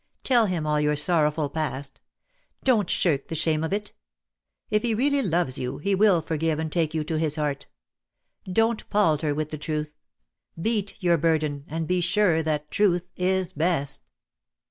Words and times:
Tell 0.23 0.47
him 0.47 0.65
all 0.65 0.81
your 0.81 0.95
sorrowful 0.95 1.47
past. 1.51 2.01
Don't 2.63 2.89
shirk 2.89 3.27
the 3.27 3.35
shame 3.35 3.63
of 3.63 3.71
it. 3.71 3.93
If 4.71 4.81
he 4.81 4.95
really 4.95 5.21
loves 5.21 5.59
you 5.59 5.77
he 5.77 5.93
will 5.93 6.13
.DEAD 6.13 6.13
LOVE 6.13 6.13
HAS 6.15 6.23
CHAINS, 6.23 6.39
47 6.39 6.39
forgive 6.39 6.59
and 6.59 6.71
take 6.71 6.93
you 6.95 7.03
to 7.03 7.19
his 7.19 7.35
heart. 7.35 7.65
Don't 8.51 8.89
palter 8.89 9.35
with 9.35 9.49
the 9.51 9.59
truth. 9.59 9.95
Bear 10.57 10.83
your 10.99 11.17
burden; 11.19 11.65
and 11.67 11.87
be 11.87 12.01
sure 12.01 12.41
that 12.41 12.71
truth 12.71 13.11
is 13.15 13.53
best." 13.53 14.07